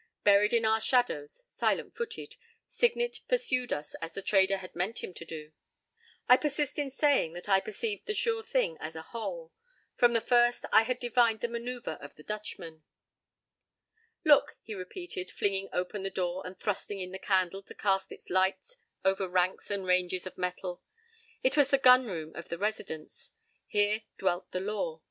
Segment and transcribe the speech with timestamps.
[0.23, 2.35] Buried in our shadows, silent footed,
[2.67, 5.51] Signet pursued us as the trader had meant him to do.
[6.27, 9.53] I persist in saying that I perceived the thing as a whole.
[9.93, 12.83] From the first I had divined the maneuver of the Dutchman.
[14.25, 18.77] "Look!" he repeated, flinging open a door and thrusting in the candle to cast its light
[19.05, 20.81] over ranks and ranges of metal.
[21.43, 23.33] It was the gun room of the Residence.
[23.67, 24.99] Here dwelt the law.